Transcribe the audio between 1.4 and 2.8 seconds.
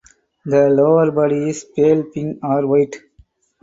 is pale pink or